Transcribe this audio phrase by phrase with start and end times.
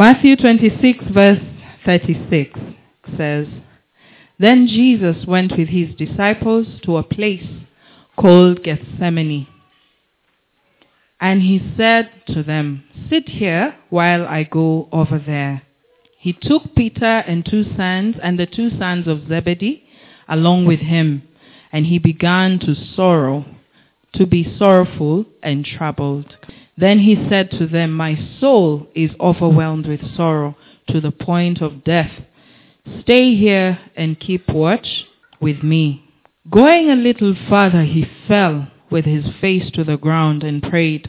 [0.00, 1.42] Matthew 26 verse
[1.84, 2.58] 36
[3.18, 3.46] says,
[4.38, 7.44] Then Jesus went with his disciples to a place
[8.16, 9.46] called Gethsemane.
[11.20, 15.64] And he said to them, Sit here while I go over there.
[16.18, 19.84] He took Peter and two sons and the two sons of Zebedee
[20.26, 21.28] along with him,
[21.70, 23.44] and he began to sorrow,
[24.14, 26.36] to be sorrowful and troubled.
[26.76, 30.56] Then he said to them, My soul is overwhelmed with sorrow
[30.88, 32.10] to the point of death.
[33.02, 35.04] Stay here and keep watch
[35.40, 36.04] with me.
[36.50, 41.08] Going a little farther, he fell with his face to the ground and prayed,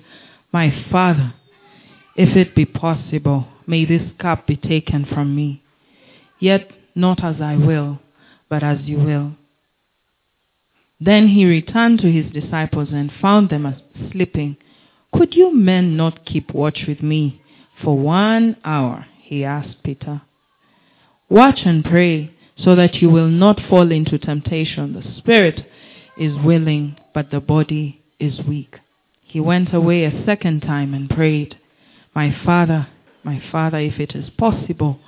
[0.52, 1.34] My Father,
[2.16, 5.64] if it be possible, may this cup be taken from me.
[6.40, 8.00] Yet not as I will,
[8.50, 9.36] but as you will.
[11.04, 13.76] Then he returned to his disciples and found them
[14.12, 14.58] sleeping.
[15.12, 17.42] Could you men not keep watch with me
[17.84, 19.08] for one hour?
[19.24, 20.22] He asked Peter.
[21.28, 24.94] Watch and pray so that you will not fall into temptation.
[24.94, 25.66] The spirit
[26.20, 28.76] is willing, but the body is weak.
[29.24, 31.58] He went away a second time and prayed,
[32.14, 32.90] My Father,
[33.24, 35.00] my Father, if it is possible,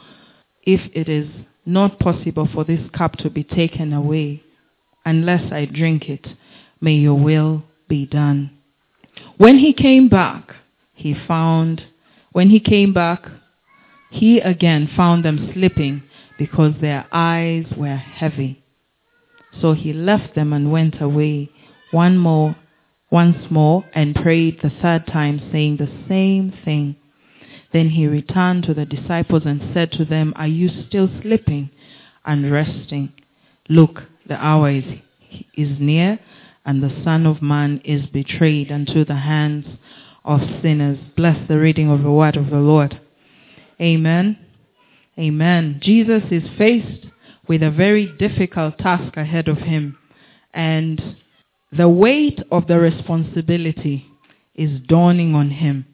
[0.64, 1.28] if it is
[1.68, 4.42] not possible for this cup to be taken away,
[5.06, 6.28] unless I drink it,
[6.82, 8.52] may your will be done.
[9.38, 10.52] When he came back,
[10.94, 11.84] he found,
[12.32, 13.26] when he came back,
[14.10, 16.04] he again found them sleeping
[16.38, 18.64] because their eyes were heavy.
[19.62, 21.50] So he left them and went away
[21.92, 22.56] one more,
[23.12, 26.96] once more and prayed the third time saying the same thing.
[27.72, 31.72] Then he returned to the disciples and said to them, Are you still sleeping
[32.26, 33.14] and resting?
[33.68, 34.84] Look, the hour is,
[35.56, 36.20] is near
[36.66, 39.66] and the Son of Man is betrayed into the hands
[40.24, 40.98] of sinners.
[41.16, 43.00] Bless the reading of the word of the Lord.
[43.82, 44.38] Amen.
[45.20, 45.80] Amen.
[45.84, 47.08] Jesus is faced
[47.48, 49.98] with a very difficult task ahead of him.
[50.54, 51.18] And
[51.72, 54.06] the weight of the responsibility
[54.56, 55.86] is dawning on him.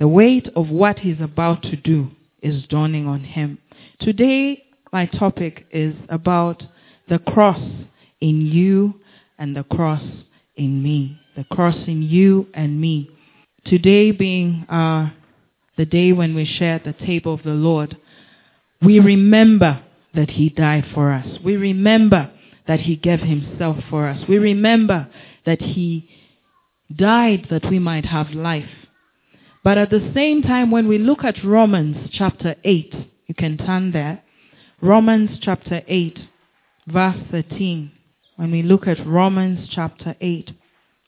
[0.00, 2.10] The weight of what he's about to do
[2.42, 3.58] is dawning on him.
[4.00, 6.62] Today, my topic is about
[7.12, 7.60] the cross
[8.22, 8.94] in you
[9.38, 10.02] and the cross
[10.56, 11.20] in me.
[11.36, 13.10] The cross in you and me.
[13.66, 15.10] Today being uh,
[15.76, 17.98] the day when we share at the table of the Lord,
[18.80, 19.84] we remember
[20.14, 21.26] that he died for us.
[21.44, 22.30] We remember
[22.66, 24.26] that he gave himself for us.
[24.26, 25.06] We remember
[25.44, 26.08] that he
[26.96, 28.70] died that we might have life.
[29.62, 32.94] But at the same time, when we look at Romans chapter 8,
[33.26, 34.22] you can turn there.
[34.80, 36.18] Romans chapter 8,
[36.86, 37.92] verse 13.
[38.36, 40.50] When we look at Romans chapter 8,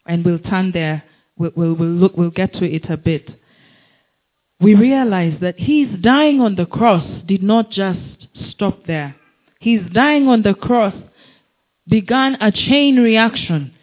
[0.06, 1.02] and we'll turn there,
[1.36, 3.30] we'll, we'll, we'll, look, we'll get to it a bit
[4.60, 8.00] we realize that his dying on the cross did not just
[8.50, 9.16] stop there.
[9.60, 10.94] His dying on the cross
[11.86, 13.74] began a chain reaction.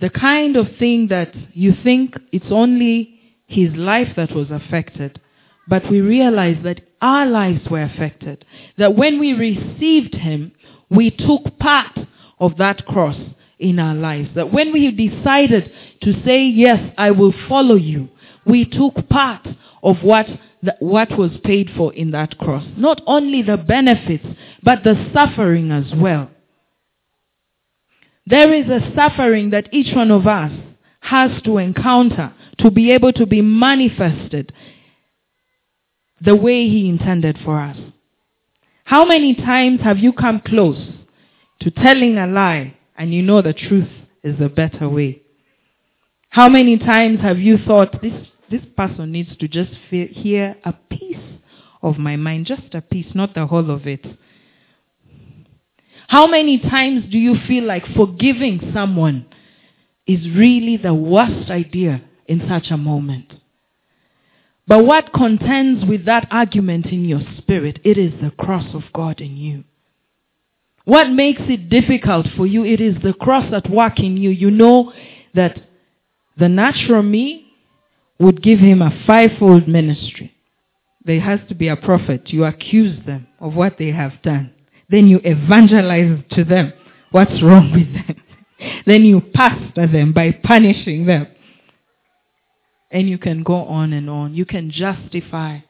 [0.00, 5.20] The kind of thing that you think it's only his life that was affected.
[5.68, 8.44] But we realize that our lives were affected.
[8.76, 10.52] That when we received him,
[10.90, 11.98] we took part
[12.38, 13.16] of that cross
[13.58, 14.30] in our lives.
[14.34, 15.70] That when we decided
[16.02, 18.08] to say, yes, I will follow you,
[18.44, 19.46] we took part
[19.82, 20.26] of what,
[20.62, 22.64] the, what was paid for in that cross.
[22.76, 24.26] Not only the benefits,
[24.62, 26.30] but the suffering as well.
[28.26, 30.52] There is a suffering that each one of us
[31.00, 34.52] has to encounter to be able to be manifested
[36.20, 37.76] the way He intended for us.
[38.90, 40.88] How many times have you come close
[41.60, 43.88] to telling a lie and you know the truth
[44.24, 45.22] is the better way?
[46.30, 50.72] How many times have you thought this this person needs to just feel, hear a
[50.72, 51.38] piece
[51.82, 54.04] of my mind, just a piece, not the whole of it.
[56.08, 59.24] How many times do you feel like forgiving someone
[60.04, 63.34] is really the worst idea in such a moment?
[64.70, 67.80] But what contends with that argument in your spirit?
[67.82, 69.64] It is the cross of God in you.
[70.84, 72.64] What makes it difficult for you?
[72.64, 74.30] It is the cross at work in you.
[74.30, 74.92] You know
[75.34, 75.58] that
[76.38, 77.52] the natural me
[78.20, 80.36] would give him a fivefold ministry.
[81.04, 82.28] There has to be a prophet.
[82.28, 84.52] You accuse them of what they have done.
[84.88, 86.72] Then you evangelize to them
[87.10, 88.22] what's wrong with them.
[88.86, 91.26] then you pastor them by punishing them.
[92.90, 94.34] And you can go on and on.
[94.34, 95.60] You can justify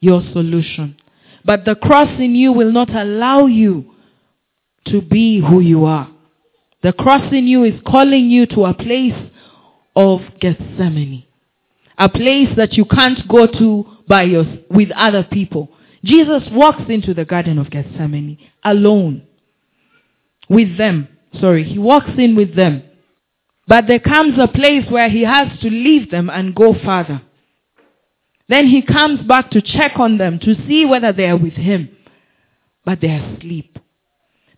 [0.00, 0.96] your solution.
[1.44, 3.94] But the cross in you will not allow you
[4.86, 6.10] to be who you are.
[6.82, 9.30] The cross in you is calling you to a place
[9.96, 11.24] of Gethsemane.
[11.96, 15.70] A place that you can't go to by your, with other people.
[16.04, 19.22] Jesus walks into the Garden of Gethsemane alone.
[20.48, 21.08] With them.
[21.40, 22.82] Sorry, he walks in with them.
[23.66, 27.22] But there comes a place where he has to leave them and go further.
[28.48, 31.88] Then he comes back to check on them to see whether they are with him.
[32.84, 33.78] But they are asleep.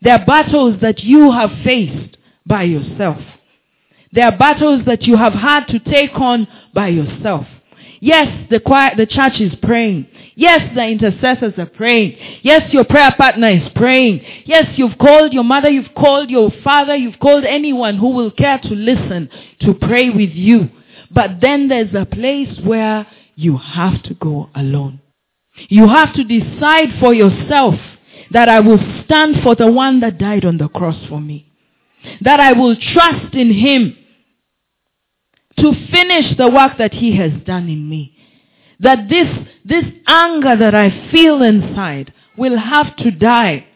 [0.03, 3.19] There are battles that you have faced by yourself.
[4.13, 7.47] There are battles that you have had to take on by yourself.
[8.01, 10.07] Yes, the choir, the church is praying.
[10.35, 12.17] Yes, the intercessors are praying.
[12.43, 14.21] Yes, your prayer partner is praying.
[14.45, 18.59] Yes, you've called your mother, you've called your father, you've called anyone who will care
[18.59, 20.69] to listen to pray with you.
[21.11, 25.01] But then there's a place where you have to go alone.
[25.69, 27.75] You have to decide for yourself
[28.33, 31.53] that I will stand for the one that died on the cross for me.
[32.21, 33.97] That I will trust in him
[35.59, 38.17] to finish the work that he has done in me.
[38.81, 39.27] That this,
[39.65, 43.67] this anger that I feel inside will have to die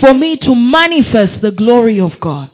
[0.00, 2.50] for me to manifest the glory of God.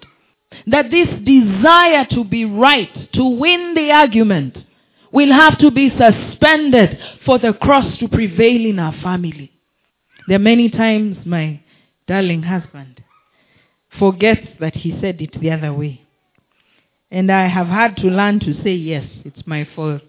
[0.67, 4.59] That this desire to be right, to win the argument,
[5.12, 9.53] will have to be suspended for the cross to prevail in our family.
[10.27, 11.61] There are many times my
[12.06, 13.03] darling husband
[13.99, 16.01] forgets that he said it the other way.
[17.12, 20.00] And I have had to learn to say, yes, it's my fault.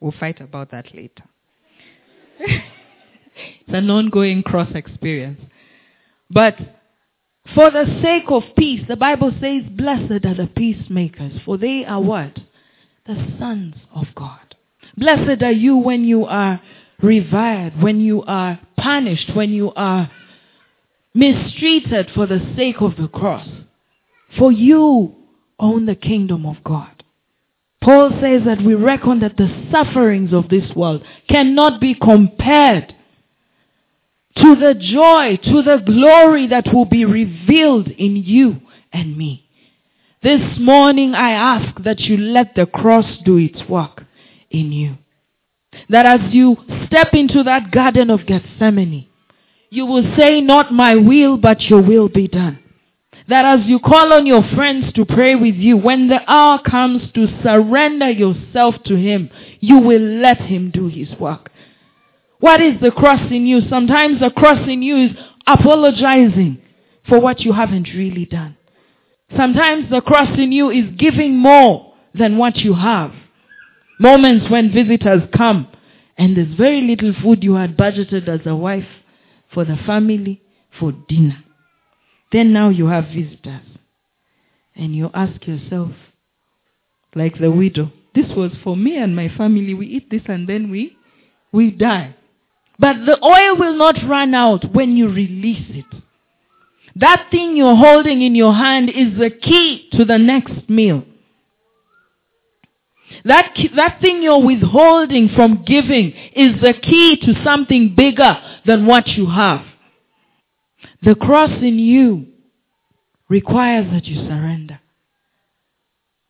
[0.00, 1.24] We'll fight about that later.
[2.38, 2.62] it's
[3.68, 5.42] an ongoing cross experience.
[6.30, 6.56] But
[7.54, 12.00] for the sake of peace, the Bible says, blessed are the peacemakers, for they are
[12.00, 12.34] what?
[13.06, 14.56] The sons of God.
[14.96, 16.62] Blessed are you when you are
[17.02, 20.10] reviled, when you are punished, when you are
[21.12, 23.46] mistreated for the sake of the cross.
[24.38, 25.16] For you
[25.60, 27.04] own the kingdom of God.
[27.82, 32.94] Paul says that we reckon that the sufferings of this world cannot be compared
[34.36, 38.60] to the joy, to the glory that will be revealed in you
[38.92, 39.46] and me.
[40.22, 44.04] This morning I ask that you let the cross do its work
[44.50, 44.98] in you.
[45.88, 49.08] That as you step into that garden of Gethsemane,
[49.70, 52.58] you will say, not my will, but your will be done
[53.30, 57.10] that as you call on your friends to pray with you, when the hour comes
[57.12, 59.30] to surrender yourself to Him,
[59.60, 61.50] you will let Him do His work.
[62.40, 63.60] What is the cross in you?
[63.68, 65.10] Sometimes the cross in you is
[65.46, 66.60] apologizing
[67.08, 68.56] for what you haven't really done.
[69.36, 73.12] Sometimes the cross in you is giving more than what you have.
[74.00, 75.68] Moments when visitors come
[76.16, 78.88] and there's very little food you had budgeted as a wife
[79.52, 80.42] for the family
[80.78, 81.44] for dinner.
[82.32, 83.62] Then now you have visitors.
[84.74, 85.90] And you ask yourself,
[87.14, 89.74] like the widow, this was for me and my family.
[89.74, 90.96] We eat this and then we,
[91.52, 92.16] we die.
[92.78, 96.02] But the oil will not run out when you release it.
[96.96, 101.04] That thing you're holding in your hand is the key to the next meal.
[103.24, 108.86] That, key, that thing you're withholding from giving is the key to something bigger than
[108.86, 109.64] what you have.
[111.02, 112.26] The cross in you
[113.28, 114.80] requires that you surrender.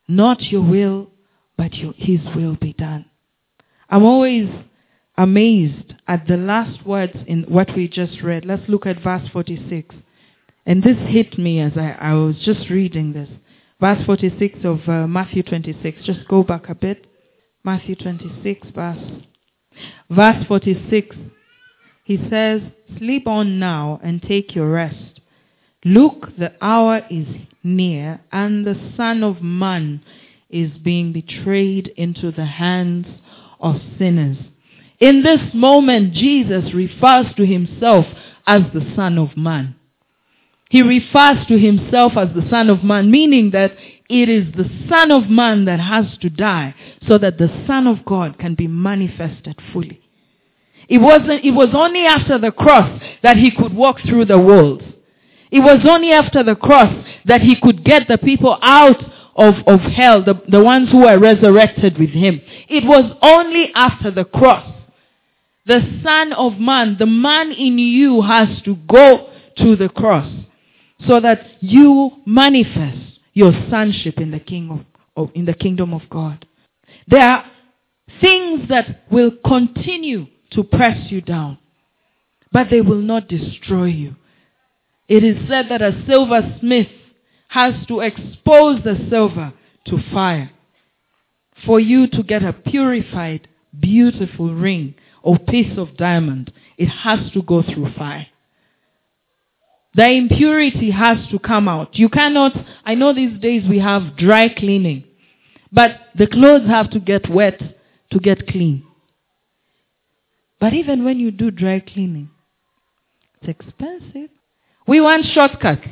[0.07, 1.11] Not your will,
[1.57, 3.07] but your, His will be done.
[3.89, 4.49] I'm always
[5.17, 8.45] amazed at the last words in what we just read.
[8.45, 9.95] Let's look at verse 46.
[10.67, 13.29] And this hit me as I, I was just reading this.
[13.81, 16.05] Verse 46 of uh, Matthew 26.
[16.05, 17.07] Just go back a bit.
[17.65, 18.99] Matthew 26, verse,
[20.11, 21.17] verse 46.
[22.11, 22.61] He says,
[22.99, 25.21] Sleep on now and take your rest.
[25.85, 27.29] Look, the hour is
[27.63, 30.03] near, and the Son of Man
[30.49, 33.07] is being betrayed into the hands
[33.61, 34.39] of sinners.
[34.99, 38.07] In this moment, Jesus refers to himself
[38.45, 39.77] as the Son of Man.
[40.69, 43.77] He refers to himself as the Son of Man, meaning that
[44.09, 46.75] it is the Son of Man that has to die
[47.07, 50.01] so that the Son of God can be manifested fully.
[50.91, 54.83] It wasn't, it was only after the cross that he could walk through the walls.
[55.53, 56.93] It was only after the cross
[57.27, 59.01] that he could get the people out
[59.37, 62.41] of, of hell, the, the ones who were resurrected with him.
[62.69, 64.69] It was only after the cross.
[65.65, 70.29] The Son of Man, the man in you has to go to the cross
[71.07, 74.81] so that you manifest your sonship in the, king of,
[75.17, 76.45] of, in the kingdom of God.
[77.07, 77.45] There are
[78.21, 81.59] things that will continue to press you down.
[82.53, 84.17] But they will not destroy you.
[85.09, 86.89] It is said that a silversmith
[87.49, 89.53] has to expose the silver
[89.87, 90.51] to fire
[91.65, 97.43] for you to get a purified beautiful ring or piece of diamond, it has to
[97.43, 98.27] go through fire.
[99.95, 101.97] The impurity has to come out.
[101.97, 102.53] You cannot,
[102.85, 105.05] I know these days we have dry cleaning,
[105.73, 107.61] but the clothes have to get wet
[108.13, 108.85] to get clean.
[110.61, 112.31] But even when you do dry cleaning,
[113.41, 114.31] it's expensive.
[114.87, 115.87] We want shortcuts.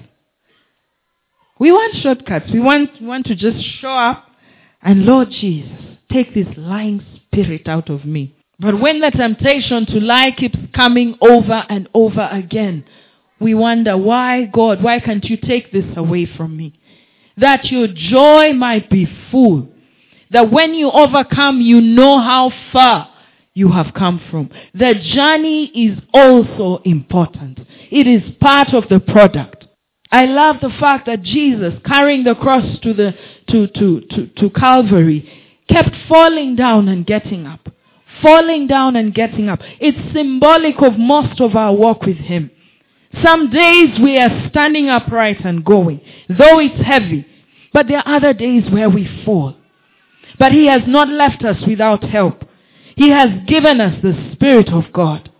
[1.58, 2.50] We want shortcuts.
[2.52, 4.28] We want, want to just show up
[4.82, 5.70] and Lord Jesus,
[6.10, 8.34] take this lying spirit out of me.
[8.60, 12.84] But when the temptation to lie keeps coming over and over again,
[13.40, 16.78] we wonder, why God, why can't you take this away from me?
[17.36, 19.68] That your joy might be full.
[20.30, 23.07] That when you overcome, you know how far
[23.58, 24.48] you have come from.
[24.72, 27.58] The journey is also important.
[27.90, 29.66] It is part of the product.
[30.12, 33.14] I love the fact that Jesus, carrying the cross to the
[33.48, 35.28] to, to, to, to Calvary,
[35.68, 37.68] kept falling down and getting up.
[38.22, 39.60] Falling down and getting up.
[39.80, 42.50] It's symbolic of most of our walk with Him.
[43.22, 47.26] Some days we are standing upright and going, though it's heavy.
[47.72, 49.56] But there are other days where we fall.
[50.38, 52.47] But He has not left us without help.
[52.98, 55.30] He has given us the Spirit of God,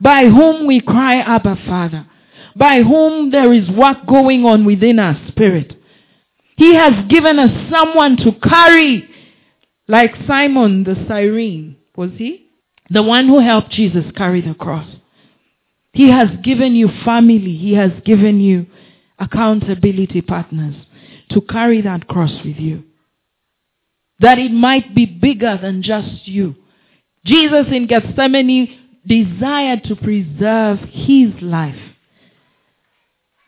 [0.00, 2.06] by whom we cry, Abba, Father,
[2.56, 5.76] by whom there is work going on within our spirit.
[6.56, 9.06] He has given us someone to carry,
[9.88, 12.46] like Simon the Cyrene, was he?
[12.88, 14.88] The one who helped Jesus carry the cross.
[15.92, 17.58] He has given you family.
[17.58, 18.66] He has given you
[19.18, 20.76] accountability partners
[21.30, 22.84] to carry that cross with you.
[24.20, 26.56] That it might be bigger than just you.
[27.24, 31.78] Jesus in Gethsemane desired to preserve his life.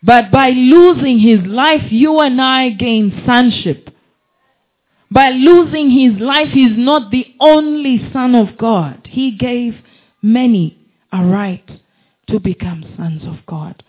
[0.02, 3.90] But by losing his life, you and I gain sonship.
[5.10, 9.08] By losing his life, he's not the only son of God.
[9.10, 9.74] He gave
[10.22, 10.78] many
[11.12, 11.68] a right
[12.28, 13.82] to become sons of God.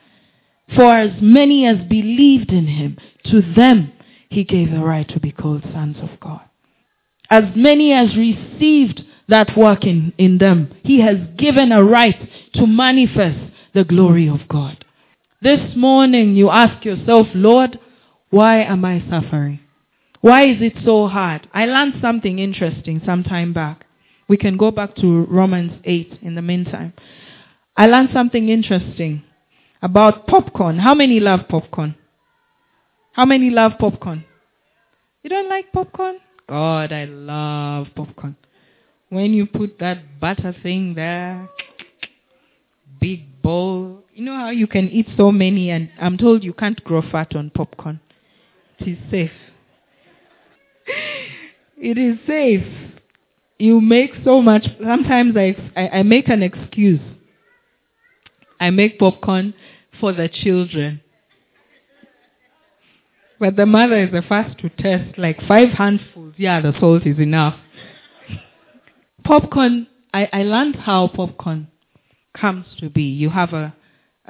[0.76, 3.94] For as many as believed in him, to them
[4.30, 6.42] he gave the right to be called sons of God.
[7.32, 12.68] As many as received that work in, in them, he has given a right to
[12.68, 13.40] manifest
[13.74, 14.84] the glory of God.
[15.42, 17.80] This morning you ask yourself, Lord,
[18.30, 19.62] why am I suffering?
[20.20, 21.48] Why is it so hard?
[21.54, 23.86] I learned something interesting some time back.
[24.28, 26.94] We can go back to Romans 8 in the meantime.
[27.78, 29.24] I learned something interesting
[29.82, 30.80] about popcorn.
[30.80, 31.96] How many love popcorn?
[33.14, 34.26] How many love popcorn?
[35.24, 36.18] You don't like popcorn?
[36.52, 38.36] God, I love popcorn.
[39.08, 41.48] When you put that butter thing there,
[43.00, 46.84] big bowl, you know how you can eat so many and I'm told you can't
[46.84, 48.02] grow fat on popcorn.
[48.80, 49.32] It is safe.
[51.78, 52.68] it is safe.
[53.58, 54.68] You make so much.
[54.86, 57.00] Sometimes I, I, I make an excuse.
[58.60, 59.54] I make popcorn
[60.02, 61.00] for the children.
[63.42, 66.36] But the mother is the first to test like five handfuls.
[66.38, 67.56] Yeah, the salt is enough.
[69.24, 71.68] popcorn, I, I learned how popcorn
[72.40, 73.02] comes to be.
[73.02, 73.74] You have a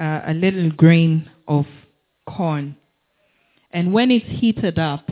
[0.00, 1.66] uh, a little grain of
[2.26, 2.76] corn.
[3.70, 5.10] And when it's heated up,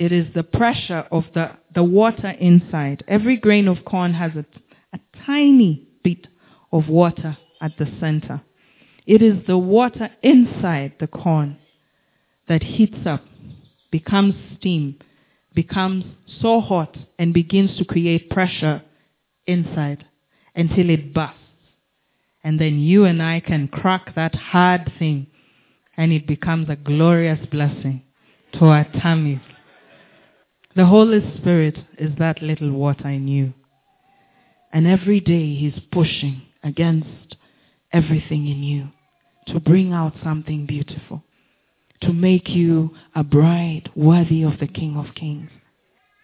[0.00, 3.04] it is the pressure of the, the water inside.
[3.06, 4.46] Every grain of corn has a,
[4.94, 6.28] a tiny bit
[6.72, 8.40] of water at the center.
[9.06, 11.58] It is the water inside the corn
[12.48, 13.24] that heats up,
[13.90, 14.98] becomes steam,
[15.54, 16.04] becomes
[16.40, 18.82] so hot, and begins to create pressure
[19.46, 20.04] inside
[20.54, 21.38] until it bursts.
[22.44, 25.26] And then you and I can crack that hard thing
[25.96, 28.02] and it becomes a glorious blessing
[28.52, 29.40] to our tummies.
[30.76, 33.54] The Holy Spirit is that little water in you.
[34.72, 37.36] And every day He's pushing against
[37.92, 38.88] everything in you
[39.46, 41.24] to bring out something beautiful,
[42.02, 45.50] to make you a bride worthy of the King of Kings.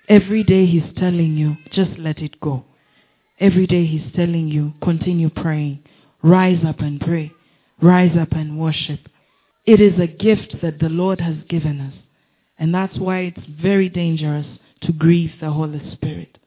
[0.08, 2.64] Every day He's telling you, just let it go.
[3.40, 5.82] Every day He's telling you, continue praying.
[6.22, 7.32] Rise up and pray.
[7.80, 9.00] Rise up and worship.
[9.64, 11.94] It is a gift that the Lord has given us.
[12.58, 14.46] And that's why it's very dangerous
[14.82, 16.38] to grieve the Holy Spirit.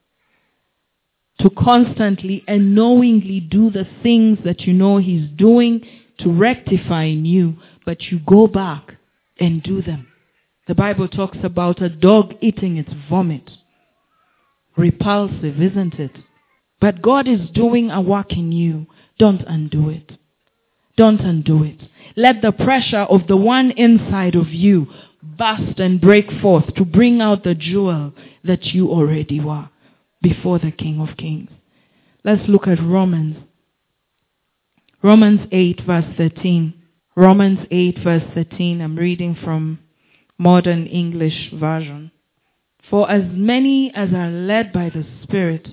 [1.39, 5.86] To constantly and knowingly do the things that you know He's doing
[6.20, 8.95] to rectify in you, but you go back
[9.39, 10.08] and do them.
[10.68, 13.50] The Bible talks about a dog eating its vomit.
[14.75, 16.12] Repulsive, isn't it?
[16.82, 18.88] But God is doing a work in you
[19.18, 20.12] don't undo it.
[20.98, 21.80] Don't undo it.
[22.15, 24.88] Let the pressure of the one inside of you
[25.22, 28.13] burst and break forth to bring out the jewel
[28.44, 29.70] that you already were.
[30.22, 31.51] before the King of Kings.
[32.24, 33.38] Let's look at Romans.
[35.04, 36.74] Romans 8 verse 13.
[37.17, 38.81] Romans 8 verse 13.
[38.81, 39.79] I'm reading from
[40.38, 42.12] Modern English Version.
[42.89, 45.69] For as many as are led by the Spirit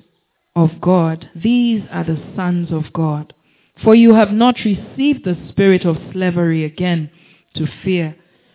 [0.55, 3.35] of God, these are the sons of God.
[3.83, 7.11] For you have not received the spirit of slavery again
[7.57, 8.15] to fear,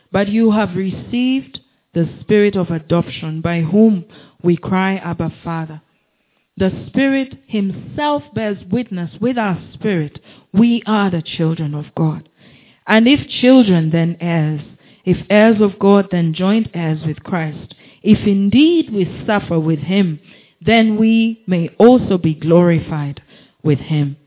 [0.10, 1.60] but you have received
[1.94, 4.06] the spirit of adoption by whom
[4.42, 5.82] we cry, Abba Father.
[6.56, 10.20] The Spirit Himself bears witness with our spirit.
[10.54, 12.30] We are the children of God.
[12.88, 14.62] And if children, then heirs.
[15.04, 17.76] If heirs of God, then joint heirs with Christ.
[18.02, 20.20] If indeed we suffer with Him,
[20.62, 23.22] then we may also be glorified
[23.64, 24.18] with Him.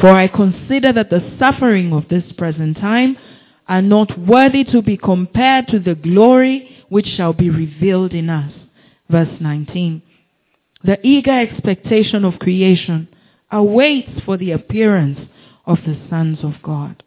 [0.00, 3.16] For I consider that the suffering of this present time
[3.66, 8.52] are not worthy to be compared to the glory which shall be revealed in us.
[9.10, 10.02] Verse 19.
[10.84, 13.08] The eager expectation of creation
[13.50, 15.18] awaits for the appearance
[15.66, 17.02] of the sons of God.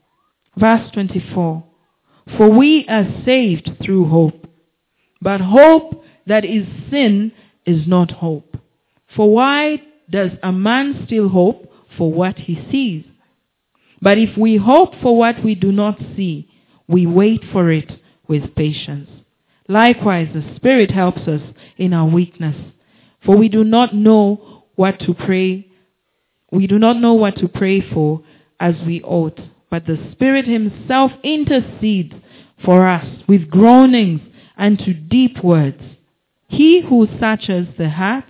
[0.58, 1.64] Verse 24.
[2.38, 4.48] For we are saved through hope.
[5.22, 7.32] But hope that is sin
[7.66, 8.58] is not hope.
[9.16, 13.06] For why does a man still hope for what he sees?
[14.02, 16.50] But if we hope for what we do not see,
[16.88, 17.92] we wait for it
[18.28, 19.10] with patience.
[19.68, 21.42] Likewise, the Spirit helps us
[21.78, 22.56] in our weakness.
[23.26, 25.68] For we do not know what to pray.
[26.52, 28.24] We do not know what to pray for
[28.60, 29.40] as we ought.
[29.72, 32.14] But the Spirit Himself intercedes
[32.64, 34.22] for us with groanings
[34.58, 35.82] and to deep words.
[36.48, 38.26] He who searches the heart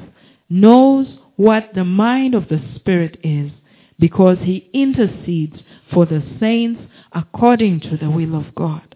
[0.50, 3.52] knows what the mind of the Spirit is
[4.00, 5.58] because he intercedes
[5.94, 6.82] for the saints
[7.14, 8.96] according to the will of God.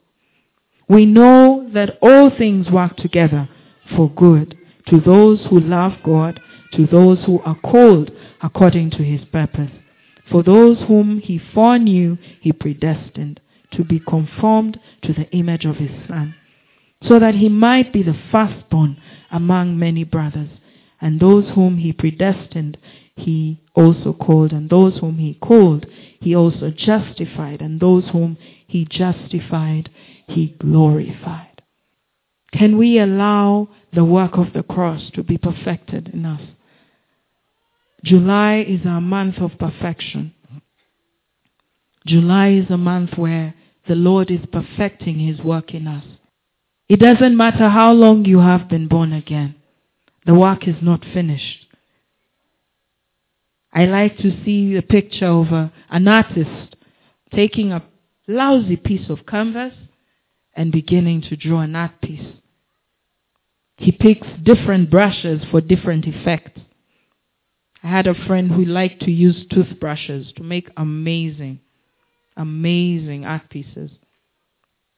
[0.88, 3.50] We know that all things work together
[3.96, 6.40] for good to those who love God,
[6.74, 8.12] to those who are called
[8.42, 9.72] according to his purpose.
[10.32, 13.40] For those whom he foreknew, he predestined
[13.72, 16.36] to be conformed to the image of his Son,
[17.04, 18.98] so that he might be the firstborn
[19.32, 20.50] among many brothers.
[21.02, 22.78] And those whom he predestined,
[23.16, 24.52] he also called.
[24.54, 25.86] And those whom he called,
[26.20, 27.62] he also justified.
[27.62, 29.90] And those whom he justified,
[30.28, 31.62] he glorified.
[32.52, 36.42] Can we allow the work of the cross to be perfected in us?
[38.06, 40.32] July is our month of perfection.
[42.06, 43.56] July is a month where
[43.88, 46.06] the Lord is perfecting his work in us.
[46.88, 49.56] It doesn't matter how long you have been born again.
[50.28, 51.66] The work is not finished.
[53.74, 56.76] I like to see a picture of a, an artist
[57.34, 57.84] taking a
[58.28, 59.74] lousy piece of canvas
[60.54, 62.34] and beginning to draw an art piece.
[63.78, 66.62] He picks different brushes for different effects.
[67.86, 71.60] I had a friend who liked to use toothbrushes to make amazing,
[72.36, 73.92] amazing art pieces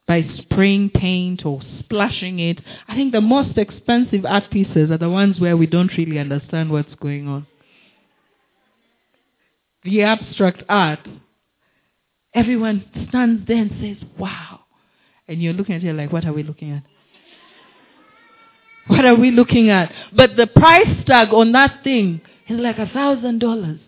[0.08, 2.62] by spraying paint or splashing it.
[2.88, 6.72] I think the most expensive art pieces are the ones where we don't really understand
[6.72, 7.46] what's going on.
[9.84, 11.06] The abstract art,
[12.34, 14.62] everyone stands there and says, wow.
[15.28, 16.84] And you're looking at it like, what are we looking at?
[18.88, 19.92] What are we looking at?
[20.16, 23.80] But the price tag on that thing is like a thousand dollars.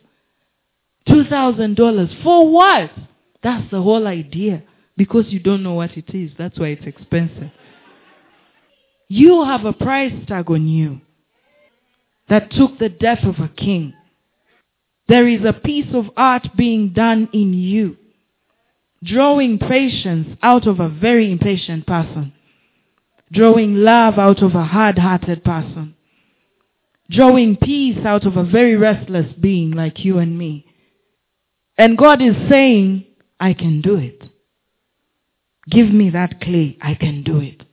[1.07, 2.09] Two thousand dollars.
[2.23, 2.91] For what?
[3.41, 4.63] That's the whole idea.
[4.97, 6.31] Because you don't know what it is.
[6.37, 7.51] That's why it's expensive.
[9.07, 11.01] You have a price tag on you
[12.29, 13.93] that took the death of a king.
[15.07, 17.97] There is a piece of art being done in you,
[19.03, 22.33] drawing patience out of a very impatient person,
[23.31, 25.95] drawing love out of a hard-hearted person,
[27.09, 30.65] drawing peace out of a very restless being like you and me.
[31.77, 33.05] And God is saying,
[33.39, 34.21] I can do it.
[35.69, 36.77] Give me that clay.
[36.81, 37.63] I can do it.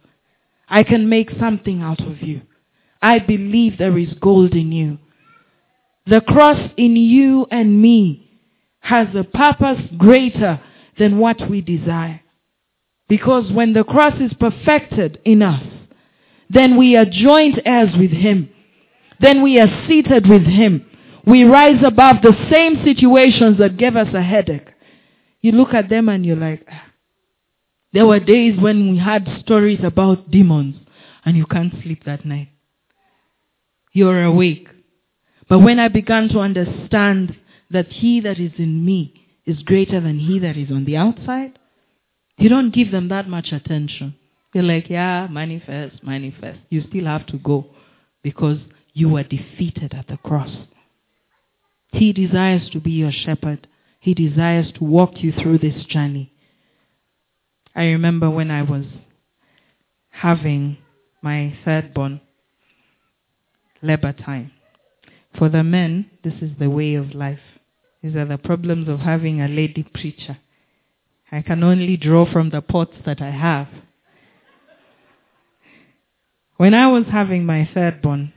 [0.68, 2.42] I can make something out of you.
[3.00, 4.98] I believe there is gold in you.
[6.06, 8.40] The cross in you and me
[8.80, 10.60] has a purpose greater
[10.98, 12.20] than what we desire.
[13.08, 15.62] Because when the cross is perfected in us,
[16.48, 18.50] then we are joint heirs with Him.
[19.20, 20.84] Then we are seated with Him.
[21.26, 24.68] We rise above the same situations that gave us a headache.
[25.40, 26.84] You look at them and you're like, ah,
[27.92, 30.76] there were days when we had stories about demons
[31.24, 32.48] and you can't sleep that night.
[33.92, 34.68] You're awake.
[35.48, 37.36] But when I began to understand
[37.70, 39.14] that he that is in me
[39.46, 41.58] is greater than he that is on the outside,
[42.38, 44.14] you don't give them that much attention.
[44.52, 46.58] You're like, yeah, manifest, manifest.
[46.70, 47.66] You still have to go
[48.22, 48.58] because
[48.96, 50.48] you were defeated at the cross.
[51.92, 53.68] He desires to be your shepherd.
[54.00, 56.32] He desires to walk you through this journey.
[57.74, 58.86] I remember when I was
[60.08, 60.78] having
[61.20, 62.22] my third born,
[63.82, 64.52] labor time.
[65.36, 67.60] For the men, this is the way of life.
[68.02, 70.38] These are the problems of having a lady preacher.
[71.30, 73.68] I can only draw from the pots that I have.
[76.56, 78.32] When I was having my third born,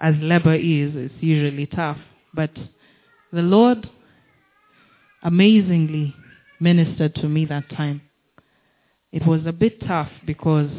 [0.00, 1.98] as labor is, it's usually tough.
[2.34, 2.50] But
[3.32, 3.88] the Lord
[5.22, 6.14] amazingly
[6.58, 8.02] ministered to me that time.
[9.12, 10.70] It was a bit tough because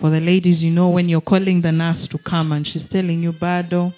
[0.00, 3.22] for the ladies, you know, when you're calling the nurse to come and she's telling
[3.22, 3.94] you, Bado,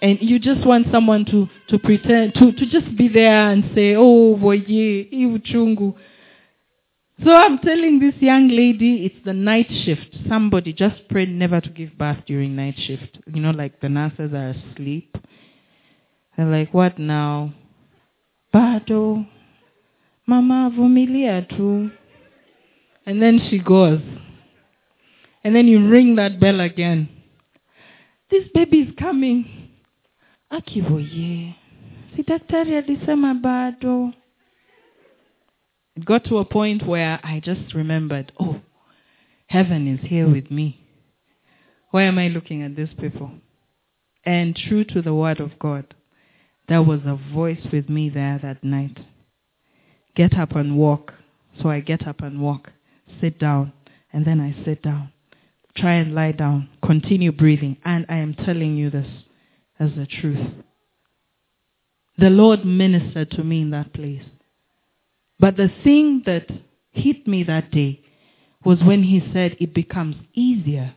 [0.00, 3.94] and you just want someone to, to pretend, to, to just be there and say,
[3.96, 5.94] oh, boy, chungu.
[7.24, 10.16] So I'm telling this young lady, it's the night shift.
[10.28, 13.18] Somebody just pray never to give birth during night shift.
[13.26, 15.16] You know, like the nurses are asleep.
[16.36, 17.52] They're like, what now?
[18.54, 19.26] Bado.
[20.26, 21.90] Mama, vumilia tu.
[23.04, 24.00] And then she goes.
[25.42, 27.08] And then you ring that bell again.
[28.30, 29.70] This baby is coming.
[30.52, 31.56] Akivoye.
[32.14, 34.12] Si daktari alisema bado.
[35.98, 38.60] It got to a point where I just remembered, oh,
[39.48, 40.80] heaven is here with me.
[41.90, 43.32] Why am I looking at these people?
[44.24, 45.92] And true to the word of God,
[46.68, 48.96] there was a voice with me there that night.
[50.14, 51.14] Get up and walk.
[51.60, 52.70] So I get up and walk
[53.20, 53.72] sit down,
[54.12, 55.10] and then I sit down.
[55.76, 56.68] Try and lie down.
[56.84, 57.76] Continue breathing.
[57.84, 59.08] And I am telling you this
[59.80, 60.46] as the truth.
[62.18, 64.22] The Lord ministered to me in that place.
[65.40, 66.48] But the thing that
[66.90, 68.00] hit me that day
[68.64, 70.94] was when he said it becomes easier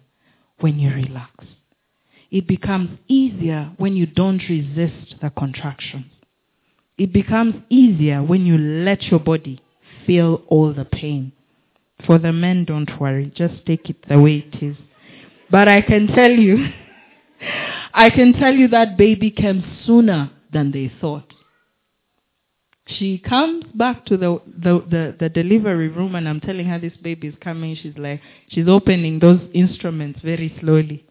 [0.59, 1.45] when you relax.
[2.31, 6.05] It becomes easier when you don't resist the contractions.
[6.97, 9.61] It becomes easier when you let your body
[10.05, 11.33] feel all the pain.
[12.05, 13.31] For the men, don't worry.
[13.35, 14.77] Just take it the way it is.
[15.49, 16.69] But I can tell you,
[17.93, 21.31] I can tell you that baby came sooner than they thought.
[22.87, 26.97] She comes back to the, the, the, the delivery room and I'm telling her this
[27.01, 27.75] baby is coming.
[27.81, 31.05] She's like, she's opening those instruments very slowly.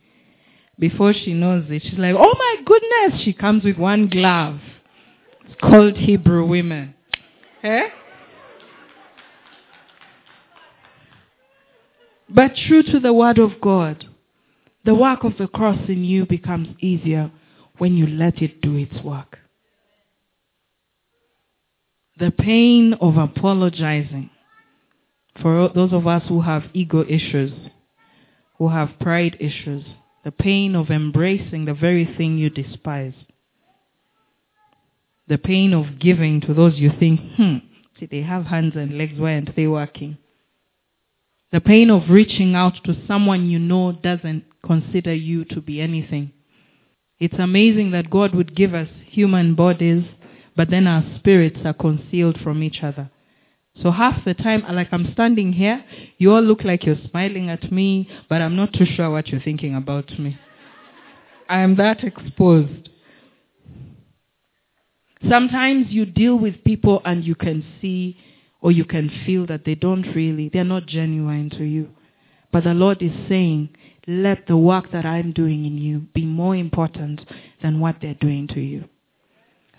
[0.79, 3.23] Before she knows it, she's like, oh my goodness.
[3.25, 4.59] She comes with one glove.
[5.47, 6.95] It's called Hebrew women.
[7.63, 7.89] Eh?
[12.29, 14.07] But true to the word of God,
[14.85, 17.31] the work of the cross in you becomes easier
[17.79, 19.39] when you let it do its work.
[22.21, 24.31] The pain of apologizing
[25.41, 27.53] for those of us who have ego issues,
[28.59, 29.85] who have pride issues,
[30.23, 33.15] the pain of embracing the very thing you despise,
[35.29, 37.57] the pain of giving to those you think, hmm,
[37.99, 40.19] see, they have hands and legs, why aren't they working?
[41.53, 46.33] The pain of reaching out to someone you know doesn't consider you to be anything.
[47.19, 50.05] It's amazing that God would give us human bodies,
[50.61, 53.11] but then our spirits are concealed from each other.
[53.83, 55.83] So half the time, like I'm standing here,
[56.19, 59.41] you all look like you're smiling at me, but I'm not too sure what you're
[59.41, 60.39] thinking about me.
[61.49, 62.91] I am that exposed.
[65.27, 68.19] Sometimes you deal with people and you can see
[68.61, 71.89] or you can feel that they don't really, they're not genuine to you.
[72.53, 73.71] But the Lord is saying,
[74.07, 77.23] let the work that I'm doing in you be more important
[77.63, 78.85] than what they're doing to you.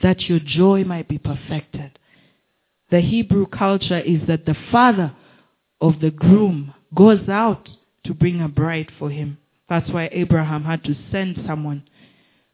[0.04, 1.98] That your joy might be perfected.
[2.90, 5.16] The Hebrew culture is that the father
[5.80, 7.70] of the groom goes out
[8.06, 9.38] to bring a bride for him.
[9.70, 11.84] That's why Abraham had to send someone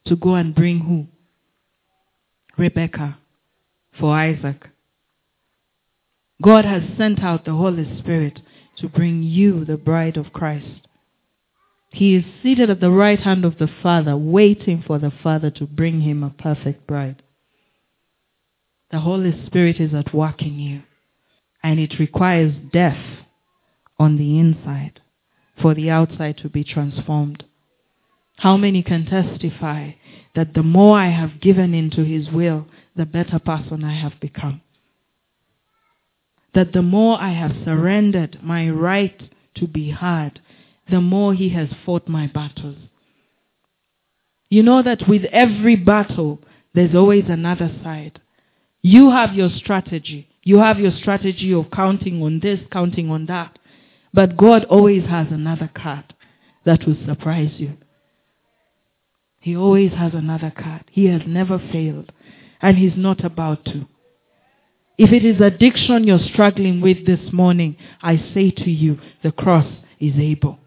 [0.05, 1.07] to go and bring who?
[2.57, 3.17] Rebecca
[3.99, 4.67] for Isaac.
[6.41, 8.39] God has sent out the Holy Spirit
[8.77, 10.87] to bring you the bride of Christ.
[11.89, 15.65] He is seated at the right hand of the Father, waiting for the Father to
[15.65, 17.23] bring him a perfect bride.
[18.91, 20.83] The Holy Spirit is at work in you,
[21.61, 23.03] and it requires death
[23.99, 25.01] on the inside
[25.61, 27.43] for the outside to be transformed.
[28.37, 29.91] How many can testify
[30.35, 34.61] that the more I have given into His will, the better person I have become?
[36.57, 39.21] that the more I have surrendered my right
[39.53, 40.41] to be heard,
[40.89, 42.77] the more he has fought my battles.
[44.49, 46.39] You know that with every battle,
[46.73, 48.19] there's always another side.
[48.89, 50.29] You have your strategy.
[50.43, 53.59] You have your strategy of counting on this, counting on that.
[54.13, 56.13] But God always has another card
[56.63, 57.73] that will surprise you.
[59.41, 60.85] He always has another card.
[60.89, 62.13] He has never failed.
[62.61, 63.87] And he's not about to.
[64.97, 69.69] If it is addiction you're struggling with this morning, I say to you, the cross
[69.99, 70.59] is able.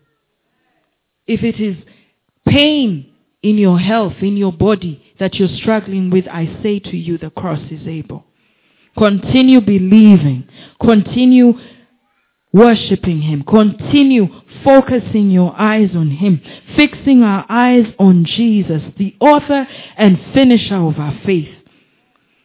[1.26, 1.78] If it is
[2.46, 3.09] pain
[3.42, 7.30] in your health, in your body that you're struggling with, I say to you, the
[7.30, 8.24] cross is able.
[8.98, 10.48] Continue believing.
[10.80, 11.54] Continue
[12.52, 13.44] worshiping Him.
[13.44, 14.26] Continue
[14.64, 16.40] focusing your eyes on Him.
[16.76, 21.48] Fixing our eyes on Jesus, the author and finisher of our faith.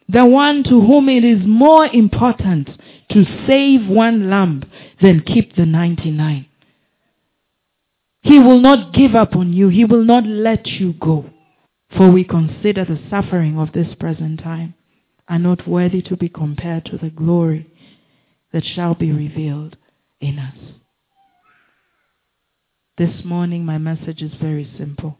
[0.08, 2.70] The one to whom it is more important
[3.10, 4.62] to save one lamb
[5.02, 6.46] than keep the 99.
[8.26, 9.68] He will not give up on you.
[9.68, 11.30] He will not let you go.
[11.96, 14.74] For we consider the suffering of this present time
[15.28, 17.70] are not worthy to be compared to the glory
[18.52, 19.76] that shall be revealed
[20.20, 20.56] in us.
[22.98, 25.18] This morning my message is very simple.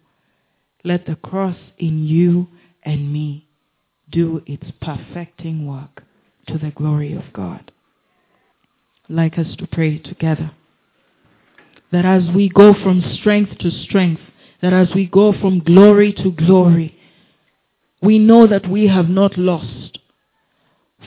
[0.83, 2.49] Let the cross in you
[2.83, 3.49] and me
[4.11, 6.03] do its perfecting work
[6.49, 7.71] to the glory of God.
[9.09, 10.51] I'd like us to pray together
[11.96, 14.20] that as we go from strength to strength,
[14.61, 16.94] that as we go from glory to glory,
[18.02, 19.98] we know that we have not lost.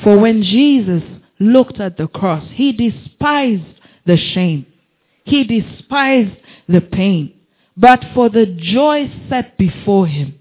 [0.04, 1.04] For when Jesus
[1.40, 4.66] looked at the cross, he despised the shame.
[5.26, 6.36] He despised
[6.68, 7.36] the pain.
[7.78, 10.40] But for the joy set before him,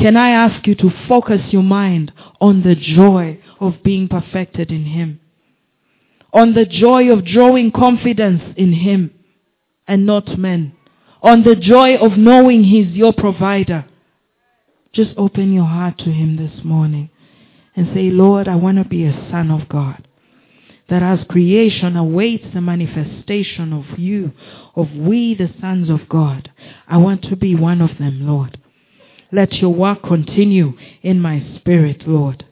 [0.00, 4.84] can I ask you to focus your mind on the joy of being perfected in
[4.84, 5.20] him?
[6.32, 9.12] On the joy of drawing confidence in him
[9.88, 10.74] and not men.
[11.22, 13.86] On the joy of knowing He's your provider.
[14.92, 17.10] Just open your heart to Him this morning
[17.74, 20.06] and say, Lord, I want to be a son of God.
[20.88, 24.32] That as creation awaits the manifestation of you,
[24.74, 26.50] of we the sons of God,
[26.86, 28.58] I want to be one of them, Lord.
[29.30, 30.72] Let your work continue
[31.02, 32.46] in my spirit, Lord.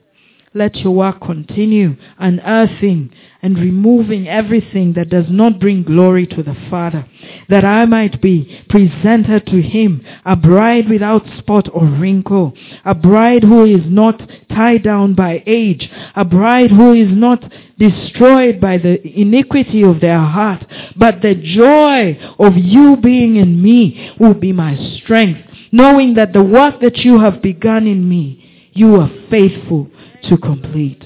[0.57, 3.11] Let your work continue unearthing
[3.43, 7.05] and removing everything that does not bring glory to the Father,
[7.47, 13.43] that I might be presented to him, a bride without spot or wrinkle, a bride
[13.43, 17.43] who is not tied down by age, a bride who is not
[17.77, 20.65] destroyed by the iniquity of their heart,
[20.95, 25.39] but the joy of you being in me will be my strength,
[25.71, 28.43] knowing that the work that you have begun in me,
[28.73, 29.87] you are faithful
[30.29, 30.96] to complete.